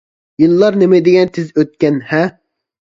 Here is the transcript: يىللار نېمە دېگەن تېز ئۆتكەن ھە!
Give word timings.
يىللار 0.43 0.79
نېمە 0.85 1.03
دېگەن 1.09 1.31
تېز 1.37 1.55
ئۆتكەن 1.55 2.05
ھە! 2.11 2.27